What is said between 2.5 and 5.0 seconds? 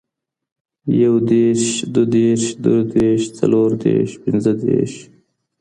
دره دیرش څلور ديرش پنځه ديرش